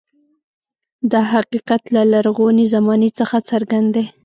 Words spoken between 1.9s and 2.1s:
له